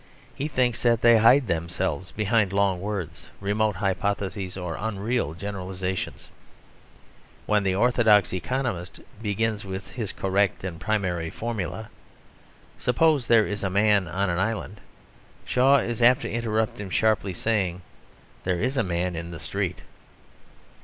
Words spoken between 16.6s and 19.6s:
him sharply, saying, "There is a Man in the